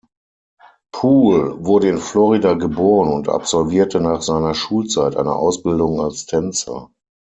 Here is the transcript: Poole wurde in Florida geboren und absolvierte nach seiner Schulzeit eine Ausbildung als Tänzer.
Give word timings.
Poole 0.91 1.63
wurde 1.63 1.87
in 1.89 1.99
Florida 1.99 2.55
geboren 2.55 3.13
und 3.13 3.29
absolvierte 3.29 4.01
nach 4.01 4.23
seiner 4.23 4.55
Schulzeit 4.55 5.15
eine 5.15 5.35
Ausbildung 5.35 6.01
als 6.01 6.25
Tänzer. 6.25 6.89